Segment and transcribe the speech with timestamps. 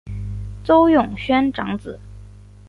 [0.63, 1.99] 邹永煊长子。